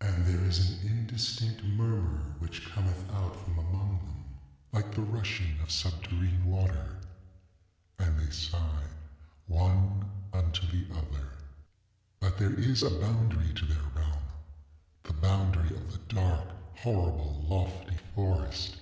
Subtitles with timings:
[0.00, 4.24] And there is an indistinct murmur which cometh out from among them
[4.72, 6.96] like the rushing of subterrene water.
[7.98, 8.84] And they sigh
[9.46, 11.28] one unto the other.
[12.22, 13.82] ŌĆ£But there is a boundary to their
[15.04, 16.48] realmŌĆöthe boundary of the dark,
[16.78, 18.78] horrible, lofty forest.